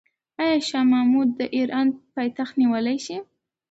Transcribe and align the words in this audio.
آیا 0.41 0.57
شاه 0.67 0.85
محمود 0.93 1.29
د 1.39 1.41
ایران 1.57 1.87
پایتخت 2.13 2.53
نیولی 2.61 2.97
شي؟ 3.05 3.17